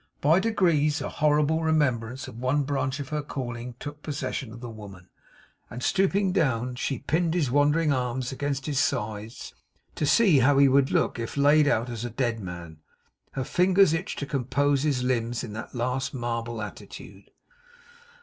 [0.19, 4.67] By degrees, a horrible remembrance of one branch of her calling took possession of the
[4.71, 5.09] woman;
[5.69, 9.53] and stooping down, she pinned his wandering arms against his sides,
[9.93, 12.79] to see how he would look if laid out as a dead man.
[13.33, 17.29] Her fingers itched to compose his limbs in that last marble attitude.